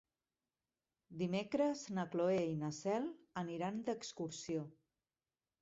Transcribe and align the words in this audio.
Dimecres 1.19 1.83
na 1.99 2.07
Cloè 2.15 2.39
i 2.53 2.57
na 2.63 2.71
Cel 2.81 3.07
aniran 3.43 3.81
d'excursió. 3.91 4.69